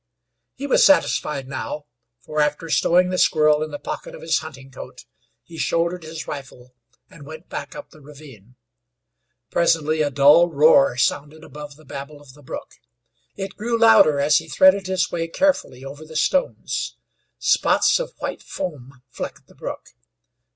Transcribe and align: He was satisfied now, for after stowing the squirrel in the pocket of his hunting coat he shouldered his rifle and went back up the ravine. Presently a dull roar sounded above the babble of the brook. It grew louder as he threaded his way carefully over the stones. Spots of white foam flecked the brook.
He 0.55 0.65
was 0.65 0.83
satisfied 0.83 1.47
now, 1.47 1.85
for 2.21 2.41
after 2.41 2.71
stowing 2.71 3.09
the 3.09 3.19
squirrel 3.19 3.61
in 3.61 3.69
the 3.69 3.77
pocket 3.77 4.15
of 4.15 4.23
his 4.23 4.39
hunting 4.39 4.71
coat 4.71 5.05
he 5.43 5.59
shouldered 5.59 6.01
his 6.01 6.27
rifle 6.27 6.73
and 7.11 7.23
went 7.23 7.49
back 7.49 7.75
up 7.75 7.91
the 7.91 8.01
ravine. 8.01 8.55
Presently 9.51 10.01
a 10.01 10.09
dull 10.09 10.49
roar 10.49 10.97
sounded 10.97 11.43
above 11.43 11.75
the 11.75 11.85
babble 11.85 12.19
of 12.19 12.33
the 12.33 12.41
brook. 12.41 12.77
It 13.35 13.55
grew 13.57 13.77
louder 13.77 14.19
as 14.19 14.37
he 14.39 14.49
threaded 14.49 14.87
his 14.87 15.11
way 15.11 15.27
carefully 15.27 15.85
over 15.85 16.03
the 16.03 16.15
stones. 16.15 16.97
Spots 17.37 17.99
of 17.99 18.15
white 18.17 18.41
foam 18.41 19.03
flecked 19.11 19.45
the 19.45 19.53
brook. 19.53 19.89